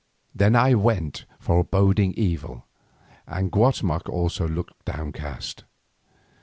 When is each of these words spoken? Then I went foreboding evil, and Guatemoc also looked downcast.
Then 0.33 0.55
I 0.55 0.73
went 0.73 1.25
foreboding 1.37 2.15
evil, 2.17 2.65
and 3.27 3.51
Guatemoc 3.51 4.09
also 4.09 4.47
looked 4.47 4.83
downcast. 4.83 5.63